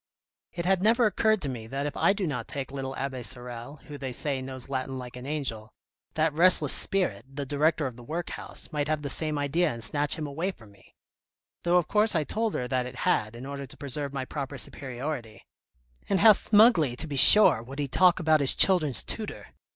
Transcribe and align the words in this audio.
"It 0.53 0.65
had 0.65 0.81
never 0.81 1.05
occurred 1.05 1.43
to 1.43 1.47
me 1.49 1.67
that 1.67 1.85
if 1.85 1.95
I 1.95 2.11
do 2.11 2.25
not 2.25 2.47
take 2.47 2.71
little 2.71 2.95
Abbe 2.95 3.21
Sorel, 3.21 3.75
who, 3.85 3.99
they 3.99 4.11
say, 4.11 4.41
knows 4.41 4.67
Latin 4.67 4.97
like 4.97 5.15
an 5.15 5.27
angel, 5.27 5.69
that 6.15 6.33
restless 6.33 6.73
spirit, 6.73 7.23
the 7.31 7.45
director 7.45 7.85
of 7.85 7.97
the 7.97 8.03
workhouse, 8.03 8.71
might 8.71 8.87
have 8.87 9.03
the 9.03 9.11
same 9.11 9.37
idea 9.37 9.71
and 9.71 9.83
snatch 9.83 10.15
him 10.15 10.25
away 10.25 10.49
from 10.49 10.71
me, 10.71 10.95
though 11.61 11.77
of 11.77 11.87
course 11.87 12.15
I 12.15 12.23
told 12.23 12.55
her 12.55 12.67
that 12.67 12.87
it 12.87 12.95
had, 13.05 13.35
in 13.35 13.45
order 13.45 13.67
to 13.67 13.77
preserve 13.77 14.11
my 14.11 14.25
proper 14.25 14.57
superiority. 14.57 15.45
And 16.09 16.21
how 16.21 16.31
smugly, 16.31 16.95
to 16.95 17.05
be 17.05 17.15
sure, 17.15 17.61
would 17.61 17.77
he 17.77 17.87
talk 17.87 18.19
about 18.19 18.41
his 18.41 18.55
children's 18.55 19.03
tutor 19.03 19.49